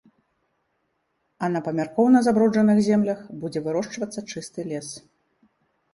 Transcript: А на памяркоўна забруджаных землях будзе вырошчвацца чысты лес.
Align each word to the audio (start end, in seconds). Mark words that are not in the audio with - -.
А 1.43 1.49
на 1.57 1.61
памяркоўна 1.67 2.23
забруджаных 2.29 2.77
землях 2.89 3.19
будзе 3.45 3.59
вырошчвацца 3.69 4.19
чысты 4.41 4.59
лес. 4.73 4.89